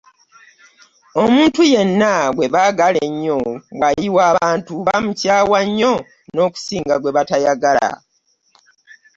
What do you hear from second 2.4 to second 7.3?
baagala ennyo bw'ayiwa abantu bamukyawa nnyo n'okusinga gwe